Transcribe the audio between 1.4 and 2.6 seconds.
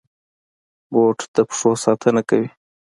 پښو ساتنه کوي.